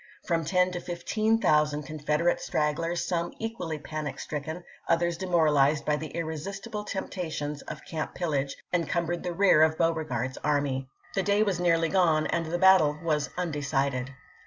From 0.25 0.45
ten 0.45 0.71
to 0.71 0.79
fifteen 0.81 1.37
thousand 1.39 1.83
Confederate 1.83 2.41
stragglers, 2.41 3.05
some 3.05 3.33
equally 3.37 3.77
panic 3.77 4.19
stricken, 4.19 4.63
others 4.89 5.15
demoralized 5.15 5.85
by 5.85 5.95
the 5.95 6.11
irresisti 6.15 6.71
ble 6.71 6.83
temptations 6.85 7.61
of 7.67 7.85
camp 7.85 8.15
pillage, 8.15 8.55
encumbered 8.73 9.21
the 9.21 9.31
rear 9.31 9.61
of 9.61 9.77
Beauregard's 9.77 10.39
army. 10.43 10.89
The 11.13 11.21
day 11.21 11.43
was 11.43 11.59
nearly 11.59 11.89
gone 11.89 12.25
and 12.25 12.47
the 12.47 12.57
battle 12.57 12.97
was 13.03 13.29
undecided. 13.37 14.09